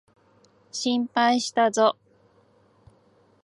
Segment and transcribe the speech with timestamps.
[0.71, 1.95] 心配したぞ。